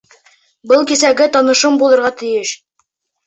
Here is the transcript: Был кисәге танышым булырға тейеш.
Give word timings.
Был 0.71 0.81
кисәге 0.91 1.27
танышым 1.35 1.77
булырға 1.83 2.13
тейеш. 2.23 2.55